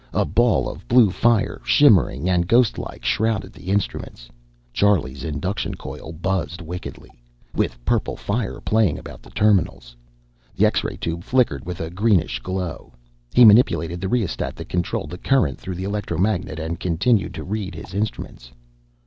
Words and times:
A 0.13 0.25
ball 0.25 0.67
of 0.67 0.87
blue 0.87 1.11
fire, 1.11 1.61
shimmering 1.63 2.27
and 2.27 2.47
ghost 2.47 2.79
like, 2.79 3.05
shrouded 3.05 3.53
the 3.53 3.65
instruments. 3.69 4.29
Charlie's 4.73 5.23
induction 5.23 5.75
coil 5.75 6.11
buzzed 6.11 6.59
wickedly, 6.59 7.11
with 7.53 7.77
purple 7.85 8.15
fire 8.17 8.59
playing 8.61 8.97
about 8.97 9.21
the 9.21 9.29
terminals. 9.29 9.95
The 10.55 10.65
X 10.65 10.83
ray 10.83 10.97
tube 10.97 11.23
flickered 11.23 11.67
with 11.67 11.79
a 11.79 11.91
greenish 11.91 12.39
glow. 12.39 12.93
He 13.35 13.45
manipulated 13.45 14.01
the 14.01 14.09
rheostat 14.09 14.55
that 14.55 14.69
controlled 14.69 15.11
the 15.11 15.19
current 15.19 15.59
through 15.61 15.75
the 15.75 15.83
electromagnet, 15.85 16.57
and 16.57 16.79
continued 16.79 17.35
to 17.35 17.43
read 17.43 17.75
his 17.75 17.93
instruments. 17.93 18.51